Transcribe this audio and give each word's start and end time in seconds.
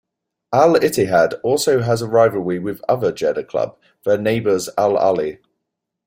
Al-Ittihad 0.51 1.39
also 1.43 1.81
has 1.83 2.01
a 2.01 2.07
rivalry 2.07 2.57
with 2.57 2.81
other 2.89 3.11
Jeddah 3.11 3.43
club, 3.43 3.77
their 4.03 4.17
neighbors 4.17 4.67
Al-Ahli. 4.75 5.37